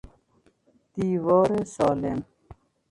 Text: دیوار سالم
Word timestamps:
دیوار 0.93 1.51
سالم 1.73 2.25